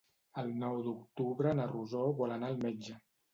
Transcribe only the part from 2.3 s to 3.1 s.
anar al metge.